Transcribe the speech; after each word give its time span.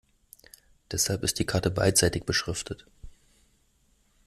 Deshalb 0.91 1.21
ist 1.21 1.37
die 1.37 1.45
Karte 1.45 1.69
beidseitig 1.69 2.25
beschriftet. 2.25 2.87